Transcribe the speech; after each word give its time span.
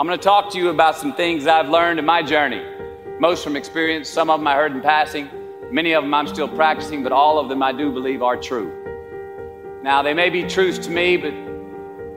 I'm 0.00 0.06
going 0.06 0.16
to 0.16 0.22
talk 0.22 0.52
to 0.52 0.58
you 0.58 0.68
about 0.68 0.96
some 0.96 1.12
things 1.12 1.48
I've 1.48 1.70
learned 1.70 1.98
in 1.98 2.04
my 2.04 2.22
journey. 2.22 2.64
Most 3.18 3.42
from 3.42 3.56
experience, 3.56 4.08
some 4.08 4.30
of 4.30 4.38
them 4.38 4.46
I 4.46 4.54
heard 4.54 4.70
in 4.70 4.80
passing, 4.80 5.28
many 5.72 5.92
of 5.92 6.04
them 6.04 6.14
I'm 6.14 6.28
still 6.28 6.46
practicing, 6.46 7.02
but 7.02 7.10
all 7.10 7.40
of 7.40 7.48
them 7.48 7.64
I 7.64 7.72
do 7.72 7.90
believe 7.90 8.22
are 8.22 8.36
true. 8.36 9.80
Now, 9.82 10.00
they 10.02 10.14
may 10.14 10.30
be 10.30 10.44
truths 10.44 10.78
to 10.86 10.90
me, 10.92 11.16
but 11.16 11.32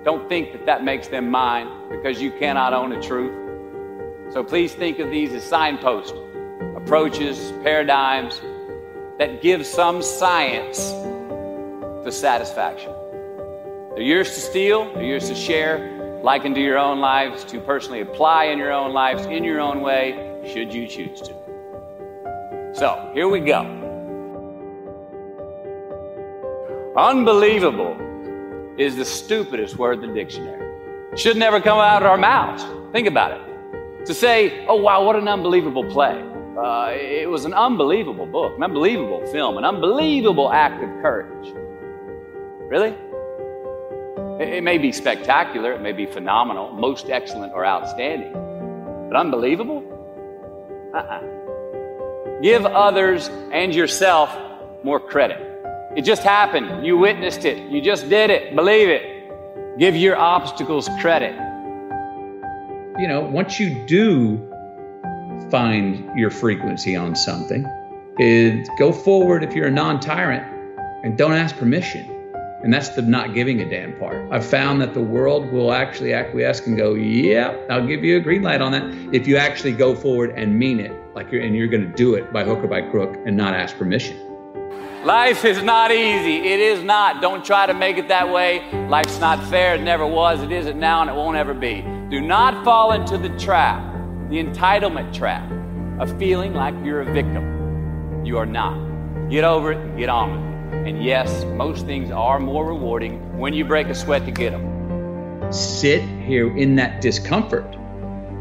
don't 0.03 0.29
think 0.29 0.51
that 0.51 0.67
that 0.67 0.83
makes 0.83 1.07
them 1.07 1.31
mine 1.31 1.71
because 1.89 2.21
you 2.21 2.29
cannot 2.29 2.73
own 2.73 2.91
a 2.91 3.01
truth. 3.01 3.33
So 4.31 4.43
please 4.43 4.75
think 4.75 4.99
of 4.99 5.09
these 5.09 5.33
as 5.33 5.43
signposts, 5.43 6.13
approaches, 6.75 7.51
paradigms 7.63 8.41
that 9.17 9.41
give 9.41 9.65
some 9.65 10.03
science 10.03 10.91
to 12.03 12.11
satisfaction. 12.11 12.93
They're 13.95 14.03
yours 14.03 14.35
to 14.35 14.39
steal, 14.39 14.93
they're 14.93 15.03
yours 15.03 15.29
to 15.29 15.35
share, 15.35 16.00
like 16.23 16.45
into 16.45 16.61
your 16.61 16.77
own 16.77 16.99
lives, 16.99 17.43
to 17.45 17.59
personally 17.59 18.01
apply 18.01 18.45
in 18.45 18.57
your 18.57 18.71
own 18.71 18.93
lives 18.93 19.25
in 19.25 19.43
your 19.43 19.59
own 19.59 19.81
way, 19.81 20.41
should 20.53 20.73
you 20.73 20.87
choose 20.87 21.21
to. 21.21 21.33
So, 22.73 23.11
here 23.13 23.27
we 23.27 23.39
go. 23.39 23.61
Unbelievable 26.95 27.97
is 28.77 28.95
the 28.95 29.05
stupidest 29.05 29.77
word 29.77 30.03
in 30.03 30.09
the 30.09 30.15
dictionary. 30.15 30.59
Should 31.17 31.37
never 31.37 31.59
come 31.59 31.77
out 31.77 32.01
of 32.03 32.09
our 32.09 32.17
mouths. 32.17 32.63
Think 32.91 33.07
about 33.07 33.31
it. 33.31 34.05
To 34.05 34.13
say, 34.13 34.65
oh, 34.67 34.75
wow, 34.75 35.03
what 35.03 35.15
an 35.15 35.27
unbelievable 35.27 35.83
play. 35.83 36.21
Uh, 36.57 36.91
it 36.91 37.29
was 37.29 37.45
an 37.45 37.53
unbelievable 37.53 38.25
book, 38.25 38.55
an 38.57 38.63
unbelievable 38.63 39.25
film, 39.27 39.57
an 39.57 39.65
unbelievable 39.65 40.51
act 40.51 40.83
of 40.83 40.89
courage. 41.01 41.53
Really? 42.69 42.95
It 44.41 44.63
may 44.63 44.79
be 44.79 44.91
spectacular, 44.91 45.73
it 45.73 45.81
may 45.81 45.91
be 45.91 46.07
phenomenal, 46.07 46.71
most 46.71 47.11
excellent 47.11 47.53
or 47.53 47.63
outstanding, 47.63 48.33
but 49.07 49.15
unbelievable? 49.15 49.83
Uh 50.93 50.97
uh 50.97 51.21
Give 52.41 52.65
others 52.65 53.29
and 53.51 53.73
yourself 53.73 54.35
more 54.83 54.99
credit. 54.99 55.37
It 55.95 56.01
just 56.01 56.23
happened. 56.23 56.83
You 56.83 56.97
witnessed 56.97 57.45
it. 57.45 57.69
You 57.69 57.83
just 57.83 58.09
did 58.09 58.31
it. 58.31 58.55
Believe 58.55 58.89
it. 58.89 59.77
Give 59.77 59.95
your 59.95 60.15
obstacles 60.15 60.89
credit. 60.99 61.35
You 62.97 63.07
know, 63.07 63.21
once 63.21 63.59
you 63.59 63.85
do 63.85 64.39
find 65.51 66.17
your 66.17 66.31
frequency 66.31 66.95
on 66.95 67.15
something, 67.15 67.63
it, 68.17 68.67
go 68.79 68.91
forward 68.91 69.43
if 69.43 69.53
you're 69.53 69.67
a 69.67 69.71
non 69.71 69.99
tyrant 69.99 70.43
and 71.03 71.15
don't 71.15 71.33
ask 71.33 71.55
permission. 71.57 72.10
And 72.63 72.71
that's 72.71 72.89
the 72.89 73.01
not 73.01 73.33
giving 73.33 73.59
a 73.61 73.69
damn 73.69 73.97
part. 73.97 74.31
I've 74.31 74.45
found 74.45 74.81
that 74.81 74.93
the 74.93 75.01
world 75.01 75.51
will 75.51 75.73
actually 75.73 76.13
acquiesce 76.13 76.67
and 76.67 76.77
go, 76.77 76.93
yeah, 76.93 77.57
I'll 77.69 77.87
give 77.87 78.03
you 78.03 78.17
a 78.17 78.19
green 78.19 78.43
light 78.43 78.61
on 78.61 78.71
that 78.73 78.83
if 79.15 79.27
you 79.27 79.37
actually 79.37 79.71
go 79.73 79.95
forward 79.95 80.31
and 80.35 80.57
mean 80.57 80.79
it, 80.79 80.93
like 81.15 81.31
you're, 81.31 81.41
and 81.41 81.55
you're 81.55 81.67
going 81.67 81.89
to 81.89 81.95
do 81.95 82.13
it 82.13 82.31
by 82.31 82.43
hook 82.43 82.59
or 82.59 82.67
by 82.67 82.81
crook 82.81 83.17
and 83.25 83.35
not 83.35 83.55
ask 83.55 83.75
permission. 83.77 84.15
Life 85.03 85.45
is 85.45 85.63
not 85.63 85.91
easy. 85.91 86.47
It 86.47 86.59
is 86.59 86.83
not. 86.83 87.23
Don't 87.23 87.43
try 87.43 87.65
to 87.65 87.73
make 87.73 87.97
it 87.97 88.07
that 88.09 88.31
way. 88.31 88.61
Life's 88.87 89.19
not 89.19 89.43
fair. 89.49 89.73
It 89.73 89.81
never 89.81 90.05
was. 90.05 90.43
It 90.43 90.51
isn't 90.51 90.79
now, 90.79 91.01
and 91.01 91.09
it 91.09 91.15
won't 91.15 91.37
ever 91.37 91.55
be. 91.55 91.81
Do 92.11 92.21
not 92.21 92.63
fall 92.63 92.91
into 92.91 93.17
the 93.17 93.29
trap, 93.39 93.81
the 94.29 94.43
entitlement 94.43 95.11
trap, 95.11 95.51
of 95.99 96.15
feeling 96.19 96.53
like 96.53 96.75
you're 96.85 97.01
a 97.01 97.11
victim. 97.11 98.23
You 98.23 98.37
are 98.37 98.45
not. 98.45 98.77
Get 99.31 99.43
over 99.43 99.71
it 99.71 99.79
and 99.79 99.97
get 99.97 100.09
on 100.09 100.31
with 100.31 100.45
it. 100.45 100.50
And 100.85 101.03
yes, 101.03 101.43
most 101.45 101.85
things 101.85 102.09
are 102.09 102.39
more 102.39 102.65
rewarding 102.65 103.37
when 103.37 103.53
you 103.53 103.63
break 103.63 103.87
a 103.87 103.93
sweat 103.93 104.25
to 104.25 104.31
get 104.31 104.49
them. 104.49 105.53
Sit 105.53 106.01
here 106.01 106.57
in 106.57 106.75
that 106.77 107.01
discomfort 107.01 107.75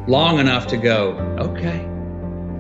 long 0.08 0.38
enough 0.38 0.66
to 0.68 0.78
go, 0.78 1.12
okay, 1.38 1.80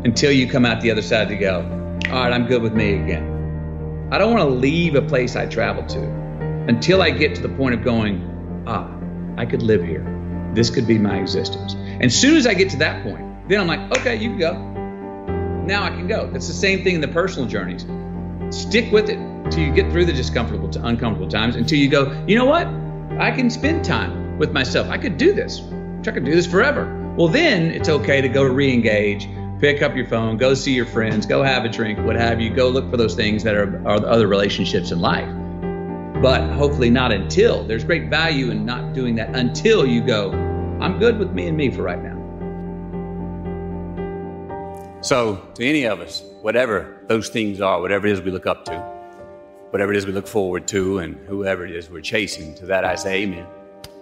until 0.04 0.32
you 0.32 0.46
come 0.46 0.66
out 0.66 0.82
the 0.82 0.90
other 0.90 1.00
side 1.00 1.28
to 1.28 1.36
go, 1.36 1.62
all 2.10 2.22
right, 2.22 2.32
I'm 2.32 2.46
good 2.46 2.60
with 2.60 2.74
me 2.74 2.94
again. 2.94 4.08
I 4.12 4.18
don't 4.18 4.34
want 4.34 4.48
to 4.48 4.54
leave 4.54 4.96
a 4.96 5.02
place 5.02 5.34
I 5.34 5.46
traveled 5.46 5.88
to 5.90 6.02
until 6.68 7.00
I 7.00 7.10
get 7.10 7.34
to 7.36 7.42
the 7.42 7.48
point 7.48 7.74
of 7.74 7.82
going, 7.82 8.64
ah, 8.66 8.86
I 9.38 9.46
could 9.46 9.62
live 9.62 9.82
here. 9.82 10.04
This 10.52 10.68
could 10.68 10.86
be 10.86 10.98
my 10.98 11.18
existence. 11.18 11.72
And 11.74 12.04
as 12.04 12.20
soon 12.20 12.36
as 12.36 12.46
I 12.46 12.52
get 12.52 12.68
to 12.70 12.76
that 12.78 13.02
point, 13.02 13.48
then 13.48 13.60
I'm 13.60 13.66
like, 13.66 13.98
okay, 13.98 14.16
you 14.16 14.28
can 14.28 14.38
go. 14.38 14.52
Now 15.64 15.84
I 15.84 15.90
can 15.90 16.06
go. 16.06 16.28
That's 16.30 16.48
the 16.48 16.52
same 16.52 16.84
thing 16.84 16.96
in 16.96 17.00
the 17.00 17.08
personal 17.08 17.48
journeys. 17.48 17.86
Stick 18.50 18.92
with 18.92 19.08
it 19.08 19.18
until 19.50 19.64
you 19.64 19.72
get 19.72 19.90
through 19.90 20.04
the 20.04 20.12
discomfortable 20.12 20.68
to 20.68 20.86
uncomfortable 20.86 21.28
times 21.28 21.56
until 21.56 21.76
you 21.76 21.88
go, 21.88 22.24
you 22.28 22.36
know 22.36 22.44
what? 22.44 22.68
I 23.20 23.32
can 23.32 23.50
spend 23.50 23.84
time 23.84 24.38
with 24.38 24.52
myself. 24.52 24.88
I 24.88 24.96
could 24.96 25.16
do 25.16 25.32
this. 25.32 25.60
I 26.06 26.12
could 26.12 26.24
do 26.24 26.30
this 26.30 26.46
forever. 26.46 26.86
Well, 27.16 27.26
then 27.26 27.72
it's 27.72 27.88
okay 27.88 28.20
to 28.20 28.28
go 28.28 28.44
re-engage, 28.44 29.28
pick 29.58 29.82
up 29.82 29.96
your 29.96 30.06
phone, 30.06 30.36
go 30.36 30.54
see 30.54 30.72
your 30.72 30.86
friends, 30.86 31.26
go 31.26 31.42
have 31.42 31.64
a 31.64 31.68
drink, 31.68 31.98
what 31.98 32.14
have 32.14 32.40
you. 32.40 32.54
Go 32.54 32.68
look 32.68 32.88
for 32.92 32.96
those 32.96 33.16
things 33.16 33.42
that 33.42 33.56
are, 33.56 33.76
are 33.88 34.06
other 34.06 34.28
relationships 34.28 34.92
in 34.92 35.00
life. 35.00 35.28
But 36.22 36.48
hopefully 36.52 36.90
not 36.90 37.10
until. 37.10 37.64
There's 37.64 37.82
great 37.82 38.08
value 38.08 38.52
in 38.52 38.64
not 38.64 38.92
doing 38.92 39.16
that 39.16 39.34
until 39.34 39.84
you 39.84 40.00
go, 40.00 40.30
I'm 40.80 41.00
good 41.00 41.18
with 41.18 41.32
me 41.32 41.48
and 41.48 41.56
me 41.56 41.72
for 41.72 41.82
right 41.82 42.00
now. 42.00 42.18
So, 45.00 45.44
to 45.56 45.66
any 45.66 45.86
of 45.86 45.98
us, 45.98 46.22
whatever 46.40 47.02
those 47.08 47.30
things 47.30 47.60
are, 47.60 47.80
whatever 47.80 48.06
it 48.06 48.12
is 48.12 48.20
we 48.20 48.30
look 48.30 48.46
up 48.46 48.64
to, 48.66 48.99
whatever 49.70 49.92
it 49.92 49.96
is 49.96 50.06
we 50.06 50.12
look 50.12 50.26
forward 50.26 50.66
to 50.68 50.98
and 50.98 51.16
whoever 51.26 51.64
it 51.64 51.70
is 51.70 51.88
we're 51.88 52.00
chasing. 52.00 52.54
To 52.56 52.66
that 52.66 52.84
I 52.84 52.96
say 52.96 53.22
amen. 53.22 53.46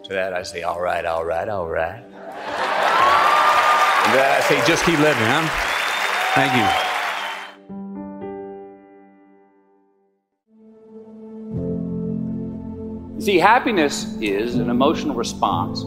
To 0.04 0.14
that 0.14 0.32
I 0.32 0.42
say, 0.42 0.62
all 0.62 0.80
right, 0.80 1.04
all 1.04 1.24
right, 1.24 1.48
all 1.48 1.68
right. 1.68 2.02
And 2.02 2.12
to 4.12 4.16
that 4.16 4.42
I 4.42 4.48
say, 4.48 4.66
just 4.66 4.84
keep 4.84 4.98
living, 4.98 5.22
huh? 5.22 5.46
Thank 6.34 6.54
you. 6.56 6.66
See, 13.20 13.38
happiness 13.38 14.16
is 14.22 14.54
an 14.54 14.70
emotional 14.70 15.14
response 15.14 15.82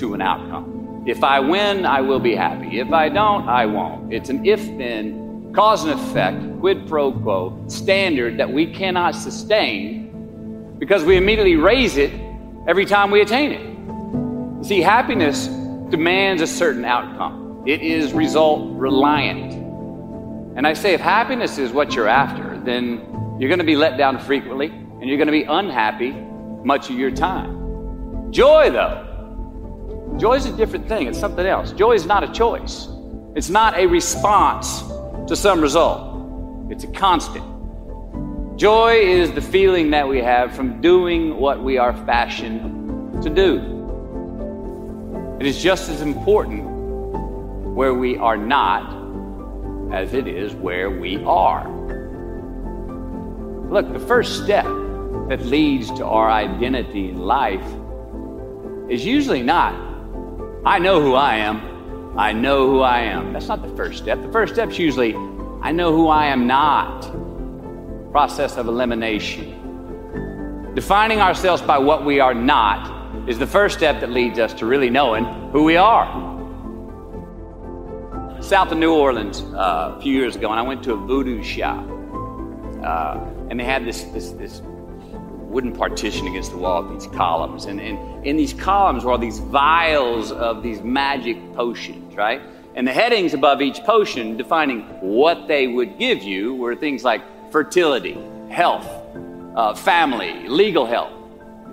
to 0.00 0.14
an 0.14 0.20
outcome. 0.20 1.04
If 1.06 1.22
I 1.22 1.38
win, 1.38 1.86
I 1.86 2.00
will 2.00 2.18
be 2.18 2.34
happy. 2.34 2.80
If 2.80 2.90
I 2.92 3.08
don't, 3.08 3.48
I 3.48 3.66
won't. 3.66 4.12
It's 4.12 4.28
an 4.28 4.44
if 4.44 4.60
then 4.76 5.19
cause 5.52 5.84
and 5.84 5.92
effect, 5.92 6.60
quid 6.60 6.86
pro 6.86 7.12
quo 7.12 7.64
standard 7.68 8.38
that 8.38 8.52
we 8.52 8.66
cannot 8.66 9.14
sustain 9.14 10.76
because 10.78 11.04
we 11.04 11.16
immediately 11.16 11.56
raise 11.56 11.96
it 11.96 12.12
every 12.68 12.84
time 12.84 13.10
we 13.10 13.20
attain 13.20 13.52
it. 13.52 14.64
See, 14.64 14.80
happiness 14.80 15.46
demands 15.90 16.42
a 16.42 16.46
certain 16.46 16.84
outcome, 16.84 17.64
it 17.66 17.82
is 17.82 18.12
result 18.12 18.78
reliant. 18.78 19.54
And 20.56 20.66
I 20.66 20.74
say, 20.74 20.94
if 20.94 21.00
happiness 21.00 21.58
is 21.58 21.72
what 21.72 21.94
you're 21.94 22.08
after, 22.08 22.58
then 22.64 23.36
you're 23.38 23.48
going 23.48 23.60
to 23.60 23.64
be 23.64 23.76
let 23.76 23.96
down 23.96 24.18
frequently 24.18 24.66
and 24.66 25.08
you're 25.08 25.16
going 25.16 25.28
to 25.28 25.32
be 25.32 25.44
unhappy 25.44 26.12
much 26.64 26.90
of 26.90 26.96
your 26.96 27.10
time. 27.10 28.32
Joy, 28.32 28.70
though, 28.70 30.16
joy 30.18 30.34
is 30.34 30.46
a 30.46 30.56
different 30.56 30.86
thing, 30.88 31.06
it's 31.06 31.18
something 31.18 31.46
else. 31.46 31.72
Joy 31.72 31.92
is 31.92 32.06
not 32.06 32.22
a 32.22 32.32
choice, 32.32 32.88
it's 33.34 33.48
not 33.48 33.78
a 33.78 33.86
response 33.86 34.82
to 35.30 35.36
some 35.36 35.60
result. 35.60 36.72
It's 36.72 36.82
a 36.82 36.88
constant. 36.88 37.44
Joy 38.58 38.94
is 38.96 39.30
the 39.30 39.40
feeling 39.40 39.90
that 39.92 40.08
we 40.08 40.18
have 40.18 40.52
from 40.56 40.80
doing 40.80 41.36
what 41.36 41.62
we 41.62 41.78
are 41.78 41.92
fashioned 42.04 43.22
to 43.22 43.30
do. 43.30 43.60
It 45.38 45.46
is 45.46 45.62
just 45.62 45.88
as 45.88 46.02
important 46.02 46.64
where 46.64 47.94
we 47.94 48.16
are 48.16 48.36
not 48.36 48.92
as 49.94 50.14
it 50.14 50.26
is 50.26 50.52
where 50.52 50.90
we 50.90 51.22
are. 51.22 51.62
Look, 53.70 53.92
the 53.92 54.00
first 54.00 54.42
step 54.42 54.64
that 55.28 55.42
leads 55.42 55.92
to 55.92 56.04
our 56.06 56.28
identity 56.28 57.08
in 57.08 57.18
life 57.18 57.64
is 58.90 59.06
usually 59.06 59.44
not, 59.44 59.74
I 60.66 60.80
know 60.80 61.00
who 61.00 61.14
I 61.14 61.36
am. 61.36 61.69
I 62.16 62.32
know 62.32 62.66
who 62.66 62.80
I 62.80 63.02
am. 63.02 63.32
That's 63.32 63.48
not 63.48 63.62
the 63.62 63.74
first 63.76 63.98
step. 63.98 64.20
The 64.20 64.32
first 64.32 64.54
step 64.54 64.70
is 64.70 64.78
usually, 64.78 65.14
I 65.62 65.72
know 65.72 65.92
who 65.92 66.08
I 66.08 66.26
am 66.26 66.46
not. 66.46 67.02
Process 68.10 68.56
of 68.56 68.66
elimination. 68.66 69.56
Defining 70.74 71.20
ourselves 71.20 71.62
by 71.62 71.78
what 71.78 72.04
we 72.04 72.20
are 72.20 72.34
not 72.34 73.28
is 73.28 73.38
the 73.38 73.46
first 73.46 73.76
step 73.76 74.00
that 74.00 74.10
leads 74.10 74.38
us 74.38 74.52
to 74.54 74.66
really 74.66 74.90
knowing 74.90 75.24
who 75.52 75.62
we 75.62 75.76
are. 75.76 76.28
South 78.40 78.72
of 78.72 78.78
New 78.78 78.94
Orleans 78.94 79.42
uh, 79.42 79.94
a 79.96 80.00
few 80.00 80.12
years 80.12 80.34
ago, 80.34 80.50
and 80.50 80.58
I 80.58 80.62
went 80.62 80.82
to 80.84 80.94
a 80.94 80.96
voodoo 80.96 81.42
shop. 81.42 81.86
Uh, 82.82 83.20
and 83.50 83.60
they 83.60 83.64
had 83.64 83.84
this, 83.84 84.02
this, 84.04 84.30
this 84.32 84.62
wooden 85.50 85.72
partition 85.72 86.28
against 86.28 86.52
the 86.52 86.56
wall 86.56 86.84
with 86.84 87.00
these 87.00 87.10
columns. 87.12 87.64
And, 87.64 87.80
and 87.80 88.24
in 88.24 88.36
these 88.36 88.54
columns 88.54 89.04
were 89.04 89.10
all 89.10 89.18
these 89.18 89.40
vials 89.40 90.30
of 90.30 90.62
these 90.62 90.80
magic 90.80 91.36
potions, 91.54 92.14
right? 92.14 92.40
And 92.76 92.86
the 92.86 92.92
headings 92.92 93.34
above 93.34 93.60
each 93.60 93.80
potion 93.80 94.36
defining 94.36 94.82
what 95.00 95.48
they 95.48 95.66
would 95.66 95.98
give 95.98 96.22
you 96.22 96.54
were 96.54 96.76
things 96.76 97.02
like 97.02 97.22
fertility, 97.50 98.16
health, 98.48 98.86
uh, 99.56 99.74
family, 99.74 100.48
legal 100.48 100.86
help, 100.86 101.10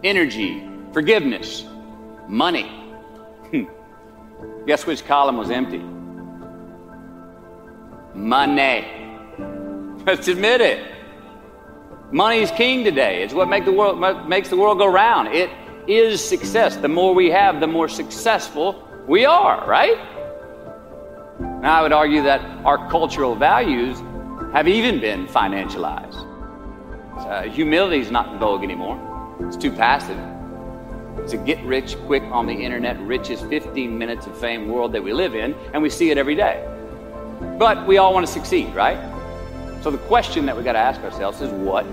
energy, 0.04 0.68
forgiveness, 0.92 1.64
money. 2.28 2.72
Guess 4.66 4.86
which 4.88 5.06
column 5.06 5.38
was 5.38 5.52
empty? 5.52 5.82
Money. 8.16 8.86
Let's 10.06 10.28
admit 10.28 10.62
it. 10.62 10.97
Money 12.12 12.40
is 12.40 12.52
king 12.52 12.86
today. 12.86 13.22
It's 13.22 13.34
what 13.34 13.50
make 13.50 13.66
the 13.66 13.72
world, 13.72 14.00
makes 14.30 14.48
the 14.48 14.56
world 14.56 14.78
go 14.78 14.88
round. 14.88 15.28
It 15.34 15.50
is 15.88 16.24
success. 16.24 16.78
The 16.78 16.88
more 16.88 17.14
we 17.14 17.30
have, 17.32 17.60
the 17.60 17.68
more 17.68 17.90
successful 17.90 18.88
we 19.08 19.26
are, 19.26 19.68
right? 19.68 19.98
Now, 21.62 21.80
I 21.80 21.82
would 21.82 21.92
argue 21.92 22.24
that 22.24 22.42
our 22.66 22.90
cultural 22.90 23.36
values 23.36 24.00
have 24.54 24.70
even 24.70 25.02
been 25.02 25.28
financialized. 25.28 26.24
Uh, 27.18 27.42
humility 27.44 28.00
is 28.00 28.10
not 28.10 28.34
in 28.34 28.40
vogue 28.40 28.64
anymore, 28.64 28.98
it's 29.42 29.58
too 29.58 29.72
passive. 29.72 30.18
It's 31.20 31.34
a 31.34 31.38
get 31.38 31.62
rich 31.66 31.98
quick 32.06 32.24
on 32.24 32.46
the 32.46 32.54
internet, 32.54 32.98
richest 33.02 33.48
15 33.48 33.98
minutes 33.98 34.28
of 34.28 34.38
fame 34.38 34.70
world 34.70 34.94
that 34.94 35.04
we 35.04 35.12
live 35.12 35.36
in, 35.36 35.56
and 35.74 35.84
we 35.84 35.90
see 35.90 36.10
it 36.10 36.18
every 36.18 36.36
day. 36.36 36.66
But 37.58 37.86
we 37.86 37.98
all 37.98 38.14
want 38.14 38.26
to 38.26 38.32
succeed, 38.32 38.74
right? 38.74 38.98
So 39.82 39.92
the 39.92 39.98
question 40.00 40.46
that 40.48 40.58
we 40.58 40.64
got 40.64 40.74
to 40.74 40.80
ask 40.80 41.02
ourselves 41.02 41.42
is 41.42 41.52
what 41.52 41.86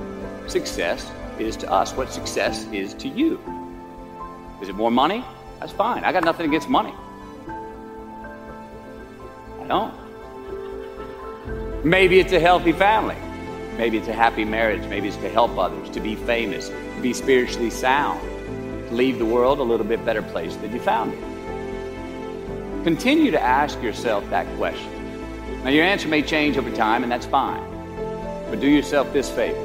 success 0.47 1.11
is 1.39 1.57
to 1.59 1.71
us, 1.71 1.93
what 1.93 2.11
success 2.11 2.67
is 2.73 2.95
to 2.95 3.09
you. 3.09 3.39
Is 4.63 4.69
it 4.69 4.75
more 4.75 4.91
money? 4.91 5.25
That's 5.61 5.73
fine. 5.73 6.05
I 6.05 6.13
got 6.13 6.25
nothing 6.25 6.47
against 6.47 6.69
money. 6.69 6.95
I 9.61 9.67
don't. 9.67 9.95
Maybe 11.85 12.19
it's 12.21 12.33
a 12.33 12.41
healthy 12.41 12.73
family. 12.73 13.17
Maybe 13.77 13.99
it's 13.99 14.09
a 14.09 14.13
happy 14.13 14.45
marriage. 14.45 14.87
Maybe 14.89 15.09
it's 15.09 15.17
to 15.19 15.29
help 15.29 15.59
others, 15.59 15.91
to 15.91 16.01
be 16.01 16.17
famous, 16.17 16.69
to 16.69 17.01
be 17.03 17.13
spiritually 17.13 17.71
sound, 17.71 18.21
to 18.89 18.95
leave 18.95 19.19
the 19.19 19.25
world 19.25 19.59
a 19.59 19.63
little 19.63 19.87
bit 19.87 20.05
better 20.05 20.23
place 20.23 20.57
than 20.57 20.73
you 20.73 20.81
found 20.81 21.13
it. 21.13 21.23
Continue 22.85 23.31
to 23.31 23.41
ask 23.41 23.83
yourself 23.83 24.29
that 24.31 24.47
question. 24.57 24.91
Now, 25.65 25.71
your 25.71 25.85
answer 25.85 26.09
may 26.09 26.23
change 26.23 26.57
over 26.59 26.71
time, 26.71 27.03
and 27.03 27.11
that's 27.11 27.27
fine. 27.27 27.74
But 28.50 28.61
do 28.61 28.69
yourself 28.69 29.12
this 29.12 29.31
favor. 29.31 29.61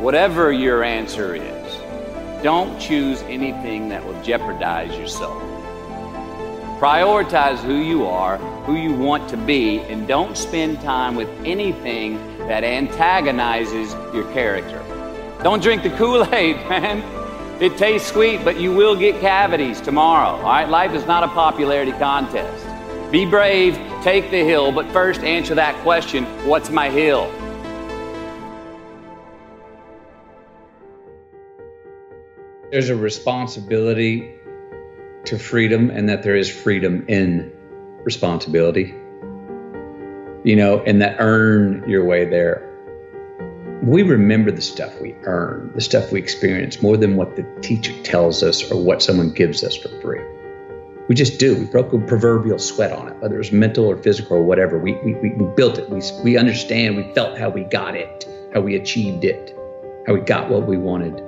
Whatever 0.00 0.52
your 0.52 0.84
answer 0.84 1.34
is, 1.34 2.42
don't 2.42 2.78
choose 2.78 3.22
anything 3.22 3.88
that 3.88 4.04
will 4.04 4.20
jeopardize 4.22 4.96
your 4.96 5.08
soul. 5.08 5.40
Prioritize 6.78 7.58
who 7.58 7.76
you 7.76 8.04
are, 8.04 8.36
who 8.66 8.76
you 8.76 8.92
want 8.92 9.28
to 9.30 9.36
be, 9.36 9.80
and 9.80 10.06
don't 10.06 10.36
spend 10.36 10.80
time 10.82 11.16
with 11.16 11.28
anything 11.44 12.16
that 12.48 12.62
antagonizes 12.64 13.94
your 14.14 14.30
character. 14.32 14.82
Don't 15.42 15.62
drink 15.62 15.82
the 15.82 15.90
Kool 15.90 16.22
Aid, 16.34 16.56
man. 16.68 17.02
It 17.62 17.78
tastes 17.78 18.12
sweet, 18.12 18.44
but 18.44 18.60
you 18.60 18.74
will 18.74 18.94
get 18.94 19.18
cavities 19.20 19.80
tomorrow. 19.80 20.36
All 20.36 20.42
right? 20.42 20.68
Life 20.68 20.92
is 20.92 21.06
not 21.06 21.24
a 21.24 21.28
popularity 21.28 21.92
contest. 21.92 22.66
Be 23.10 23.24
brave, 23.24 23.76
take 24.06 24.30
the 24.30 24.44
hill, 24.44 24.70
but 24.70 24.86
first 24.92 25.22
answer 25.22 25.56
that 25.56 25.74
question 25.82 26.24
what's 26.46 26.70
my 26.70 26.88
hill? 26.88 27.28
There's 32.70 32.88
a 32.88 32.94
responsibility 32.94 34.32
to 35.24 35.36
freedom, 35.40 35.90
and 35.90 36.08
that 36.08 36.22
there 36.22 36.36
is 36.36 36.48
freedom 36.48 37.04
in 37.08 37.52
responsibility. 38.04 38.94
You 40.44 40.54
know, 40.54 40.84
and 40.86 41.02
that 41.02 41.16
earn 41.18 41.82
your 41.88 42.04
way 42.04 42.26
there. 42.26 42.62
We 43.82 44.04
remember 44.04 44.52
the 44.52 44.62
stuff 44.62 45.00
we 45.00 45.16
earn, 45.24 45.72
the 45.74 45.80
stuff 45.80 46.12
we 46.12 46.20
experience, 46.20 46.80
more 46.80 46.96
than 46.96 47.16
what 47.16 47.34
the 47.34 47.42
teacher 47.60 47.92
tells 48.04 48.44
us 48.44 48.70
or 48.70 48.80
what 48.80 49.02
someone 49.02 49.32
gives 49.32 49.64
us 49.64 49.76
for 49.76 49.88
free. 50.00 50.22
We 51.08 51.14
just 51.14 51.38
do. 51.38 51.56
We 51.56 51.66
broke 51.66 51.92
a 51.92 51.98
proverbial 51.98 52.58
sweat 52.58 52.90
on 52.92 53.08
it, 53.08 53.16
whether 53.20 53.36
it 53.36 53.38
was 53.38 53.52
mental 53.52 53.84
or 53.84 53.96
physical 53.96 54.38
or 54.38 54.42
whatever. 54.42 54.78
We, 54.78 54.94
we, 55.04 55.14
we 55.14 55.44
built 55.54 55.78
it. 55.78 55.88
We, 55.88 56.02
we 56.24 56.36
understand. 56.36 56.96
We 56.96 57.12
felt 57.14 57.38
how 57.38 57.48
we 57.48 57.62
got 57.62 57.94
it, 57.94 58.28
how 58.52 58.60
we 58.60 58.74
achieved 58.74 59.24
it, 59.24 59.56
how 60.06 60.14
we 60.14 60.20
got 60.20 60.50
what 60.50 60.66
we 60.66 60.76
wanted. 60.76 61.22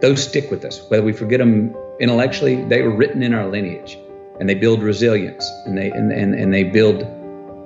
Those 0.00 0.24
stick 0.24 0.50
with 0.50 0.64
us. 0.64 0.82
Whether 0.90 1.04
we 1.04 1.12
forget 1.12 1.38
them 1.38 1.74
intellectually, 2.00 2.64
they 2.64 2.82
were 2.82 2.94
written 2.94 3.22
in 3.22 3.32
our 3.32 3.46
lineage 3.46 3.96
and 4.40 4.48
they 4.48 4.54
build 4.54 4.82
resilience 4.82 5.48
and 5.66 5.78
they, 5.78 5.90
and, 5.90 6.12
and, 6.12 6.34
and 6.34 6.52
they 6.52 6.64
build 6.64 7.02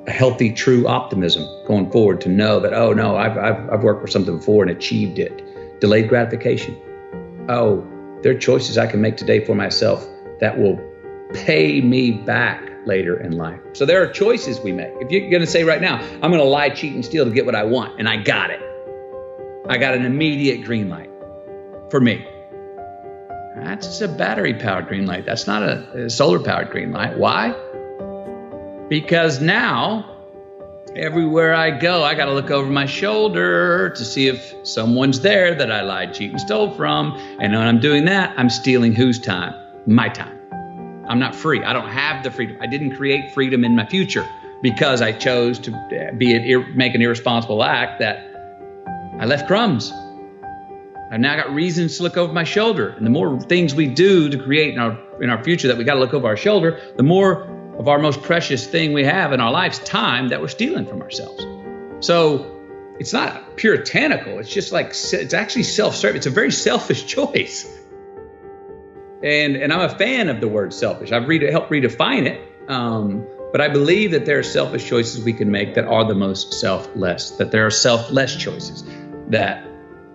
a 0.06 0.10
healthy, 0.10 0.52
true 0.52 0.86
optimism 0.86 1.42
going 1.66 1.90
forward 1.90 2.20
to 2.20 2.28
know 2.28 2.60
that, 2.60 2.74
oh, 2.74 2.92
no, 2.92 3.16
I've, 3.16 3.38
I've, 3.38 3.70
I've 3.70 3.82
worked 3.82 4.02
for 4.02 4.08
something 4.08 4.36
before 4.36 4.62
and 4.62 4.70
achieved 4.70 5.18
it. 5.18 5.80
Delayed 5.80 6.08
gratification. 6.08 6.76
Oh, 7.48 7.86
there 8.22 8.32
are 8.32 8.38
choices 8.38 8.76
I 8.76 8.86
can 8.86 9.00
make 9.00 9.16
today 9.16 9.44
for 9.44 9.54
myself 9.54 10.06
that 10.40 10.58
will 10.58 10.78
pay 11.34 11.80
me 11.80 12.12
back 12.12 12.70
later 12.86 13.20
in 13.20 13.36
life. 13.36 13.60
So 13.74 13.84
there 13.84 14.02
are 14.02 14.06
choices 14.06 14.60
we 14.60 14.72
make. 14.72 14.92
If 15.00 15.10
you're 15.10 15.30
going 15.30 15.42
to 15.42 15.46
say 15.46 15.64
right 15.64 15.80
now, 15.80 15.96
I'm 15.96 16.30
going 16.30 16.38
to 16.38 16.44
lie, 16.44 16.70
cheat, 16.70 16.94
and 16.94 17.04
steal 17.04 17.24
to 17.24 17.30
get 17.30 17.46
what 17.46 17.54
I 17.54 17.64
want, 17.64 17.98
and 17.98 18.08
I 18.08 18.16
got 18.16 18.50
it, 18.50 18.60
I 19.68 19.78
got 19.78 19.94
an 19.94 20.04
immediate 20.04 20.64
green 20.64 20.88
light 20.88 21.10
for 21.90 22.00
me. 22.00 22.26
That's 23.56 24.00
a 24.00 24.08
battery 24.08 24.54
powered 24.54 24.88
green 24.88 25.06
light. 25.06 25.26
That's 25.26 25.46
not 25.46 25.62
a, 25.62 26.04
a 26.06 26.10
solar 26.10 26.38
powered 26.38 26.70
green 26.70 26.92
light. 26.92 27.18
Why? 27.18 27.54
Because 28.88 29.40
now, 29.40 30.16
everywhere 30.96 31.54
I 31.54 31.70
go, 31.70 32.02
I 32.02 32.14
got 32.14 32.26
to 32.26 32.32
look 32.32 32.50
over 32.50 32.70
my 32.70 32.86
shoulder 32.86 33.90
to 33.90 34.04
see 34.04 34.28
if 34.28 34.54
someone's 34.62 35.20
there 35.20 35.54
that 35.54 35.70
I 35.70 35.82
lied, 35.82 36.14
cheat, 36.14 36.30
and 36.30 36.40
stole 36.40 36.74
from. 36.74 37.12
And 37.38 37.52
when 37.52 37.62
I'm 37.62 37.80
doing 37.80 38.06
that, 38.06 38.34
I'm 38.38 38.50
stealing 38.50 38.94
whose 38.94 39.18
time? 39.18 39.54
My 39.86 40.08
time. 40.08 40.39
I'm 41.10 41.18
not 41.18 41.34
free. 41.34 41.64
I 41.64 41.72
don't 41.72 41.88
have 41.88 42.22
the 42.22 42.30
freedom. 42.30 42.56
I 42.60 42.68
didn't 42.68 42.94
create 42.94 43.34
freedom 43.34 43.64
in 43.64 43.74
my 43.74 43.84
future 43.84 44.24
because 44.62 45.02
I 45.02 45.10
chose 45.10 45.58
to 45.58 46.14
be 46.16 46.34
an, 46.36 46.76
make 46.76 46.94
an 46.94 47.02
irresponsible 47.02 47.64
act 47.64 47.98
that 47.98 48.30
I 49.18 49.26
left 49.26 49.48
crumbs. 49.48 49.92
I've 51.10 51.18
now 51.18 51.34
got 51.34 51.52
reasons 51.52 51.96
to 51.96 52.04
look 52.04 52.16
over 52.16 52.32
my 52.32 52.44
shoulder. 52.44 52.90
And 52.90 53.04
the 53.04 53.10
more 53.10 53.40
things 53.40 53.74
we 53.74 53.88
do 53.88 54.28
to 54.28 54.38
create 54.38 54.72
in 54.72 54.78
our 54.78 54.96
in 55.20 55.30
our 55.30 55.42
future 55.42 55.66
that 55.66 55.76
we 55.76 55.82
got 55.82 55.94
to 55.94 56.00
look 56.00 56.14
over 56.14 56.28
our 56.28 56.36
shoulder, 56.36 56.80
the 56.96 57.02
more 57.02 57.42
of 57.76 57.88
our 57.88 57.98
most 57.98 58.22
precious 58.22 58.64
thing 58.64 58.92
we 58.92 59.02
have 59.02 59.32
in 59.32 59.40
our 59.40 59.50
lives, 59.50 59.80
time 59.80 60.28
that 60.28 60.40
we're 60.40 60.46
stealing 60.46 60.86
from 60.86 61.02
ourselves. 61.02 61.44
So 62.06 62.56
it's 63.00 63.12
not 63.12 63.56
puritanical. 63.56 64.38
It's 64.38 64.48
just 64.48 64.70
like 64.70 64.90
it's 64.90 65.34
actually 65.34 65.64
self-serving. 65.64 66.18
It's 66.18 66.26
a 66.26 66.30
very 66.30 66.52
selfish 66.52 67.04
choice. 67.16 67.79
And 69.22 69.56
and 69.56 69.72
I'm 69.72 69.82
a 69.82 69.94
fan 69.96 70.28
of 70.28 70.40
the 70.40 70.48
word 70.48 70.72
selfish. 70.72 71.12
I've 71.12 71.28
read, 71.28 71.42
helped 71.42 71.70
redefine 71.70 72.26
it. 72.26 72.40
Um, 72.68 73.26
but 73.52 73.60
I 73.60 73.68
believe 73.68 74.12
that 74.12 74.26
there 74.26 74.38
are 74.38 74.44
selfish 74.44 74.86
choices 74.86 75.24
we 75.24 75.32
can 75.32 75.50
make 75.50 75.74
that 75.74 75.84
are 75.84 76.04
the 76.04 76.14
most 76.14 76.54
selfless. 76.54 77.30
That 77.32 77.50
there 77.50 77.66
are 77.66 77.70
selfless 77.70 78.36
choices 78.36 78.84
that 79.28 79.66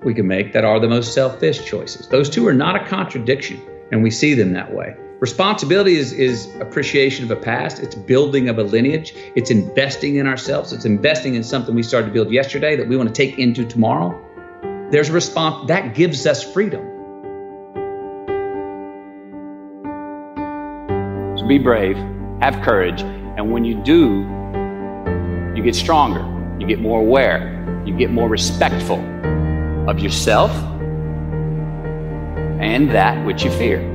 we 0.03 0.13
can 0.13 0.27
make 0.27 0.53
that 0.53 0.63
are 0.63 0.79
the 0.79 0.87
most 0.87 1.13
selfish 1.13 1.65
choices. 1.65 2.07
Those 2.07 2.29
two 2.29 2.47
are 2.47 2.53
not 2.53 2.75
a 2.75 2.85
contradiction, 2.85 3.59
and 3.91 4.03
we 4.03 4.11
see 4.11 4.33
them 4.33 4.53
that 4.53 4.73
way. 4.73 4.95
Responsibility 5.19 5.95
is, 5.95 6.11
is 6.11 6.53
appreciation 6.59 7.25
of 7.25 7.31
a 7.31 7.35
past, 7.35 7.79
it's 7.79 7.95
building 7.95 8.49
of 8.49 8.59
a 8.59 8.63
lineage, 8.63 9.13
it's 9.35 9.49
investing 9.49 10.17
in 10.17 10.27
ourselves, 10.27 10.73
it's 10.73 10.85
investing 10.85 11.35
in 11.35 11.43
something 11.43 11.73
we 11.73 11.83
started 11.83 12.07
to 12.07 12.13
build 12.13 12.31
yesterday 12.31 12.75
that 12.75 12.87
we 12.87 12.97
want 12.97 13.07
to 13.09 13.15
take 13.15 13.39
into 13.39 13.65
tomorrow. 13.65 14.21
There's 14.91 15.09
a 15.09 15.13
response 15.13 15.67
that 15.69 15.95
gives 15.95 16.27
us 16.27 16.43
freedom. 16.43 16.94
Be 21.47 21.57
brave, 21.57 21.97
have 22.41 22.61
courage, 22.63 23.01
and 23.01 23.51
when 23.51 23.63
you 23.63 23.75
do, 23.83 24.21
you 25.55 25.63
get 25.63 25.75
stronger, 25.75 26.23
you 26.59 26.67
get 26.67 26.79
more 26.79 26.99
aware, 26.99 27.83
you 27.85 27.95
get 27.95 28.11
more 28.11 28.27
respectful 28.27 28.99
of 29.89 29.99
yourself 29.99 30.51
and 32.59 32.89
that 32.89 33.23
which 33.25 33.43
you 33.43 33.51
fear. 33.51 33.94